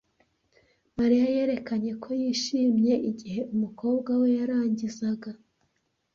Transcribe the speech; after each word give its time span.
Mariya 0.97 1.25
yerekanye 1.35 1.91
ko 2.03 2.09
yishimye 2.21 2.93
igihe 3.11 3.41
umukobwa 3.53 4.11
we 4.19 4.29
yarangirizaga. 4.37 5.29